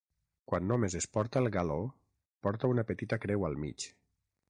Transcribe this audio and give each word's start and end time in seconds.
Quan 0.51 0.63
només 0.71 0.95
es 0.99 1.07
porta 1.17 1.43
el 1.45 1.51
galó, 1.57 1.77
porta 2.49 2.73
una 2.75 2.89
petita 2.93 3.23
creu 3.27 3.51
al 3.53 3.63
mig. 3.67 3.91